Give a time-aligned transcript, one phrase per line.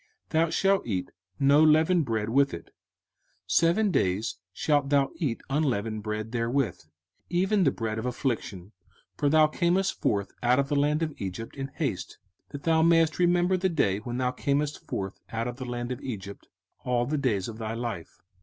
[0.29, 2.71] 05:016:003 Thou shalt eat no leavened bread with it;
[3.45, 6.85] seven days shalt thou eat unleavened bread therewith,
[7.29, 8.71] even the bread of affliction;
[9.15, 12.17] for thou camest forth out of the land of Egypt in haste:
[12.49, 16.01] that thou mayest remember the day when thou camest forth out of the land of
[16.01, 16.47] Egypt
[16.83, 18.19] all the days of thy life.